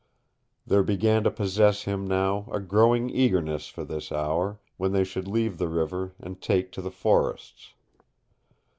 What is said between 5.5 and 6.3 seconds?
the river